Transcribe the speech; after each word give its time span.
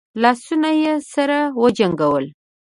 لاسونه 0.21 0.69
يې 0.81 0.93
سره 1.13 1.39
وجنګول. 1.61 2.25